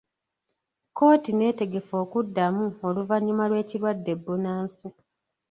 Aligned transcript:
Kkooti 0.89 1.31
neetegefu 1.33 1.93
okuddamu 2.03 2.65
oluvannyuma 2.87 3.43
lw'ekirwadde 3.49 4.13
bbunansi. 4.17 4.87